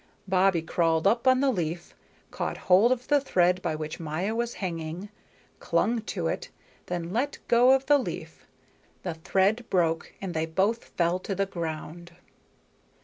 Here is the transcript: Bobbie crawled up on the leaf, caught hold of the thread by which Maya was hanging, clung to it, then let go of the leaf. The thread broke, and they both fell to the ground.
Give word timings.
Bobbie 0.27 0.63
crawled 0.63 1.05
up 1.05 1.27
on 1.27 1.41
the 1.41 1.51
leaf, 1.51 1.93
caught 2.31 2.57
hold 2.57 2.91
of 2.91 3.07
the 3.07 3.21
thread 3.21 3.61
by 3.61 3.75
which 3.75 3.99
Maya 3.99 4.33
was 4.33 4.55
hanging, 4.55 5.09
clung 5.59 6.01
to 6.09 6.25
it, 6.25 6.49
then 6.87 7.13
let 7.13 7.37
go 7.47 7.73
of 7.75 7.85
the 7.85 7.99
leaf. 7.99 8.47
The 9.03 9.13
thread 9.13 9.63
broke, 9.69 10.11
and 10.19 10.33
they 10.33 10.47
both 10.47 10.85
fell 10.85 11.19
to 11.19 11.35
the 11.35 11.45
ground. 11.45 12.13